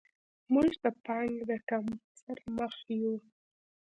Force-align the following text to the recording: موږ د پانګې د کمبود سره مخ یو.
موږ 0.53 0.71
د 0.83 0.85
پانګې 1.05 1.43
د 1.49 1.53
کمبود 1.69 2.01
سره 2.21 2.43
مخ 2.57 2.75
یو. 3.01 3.15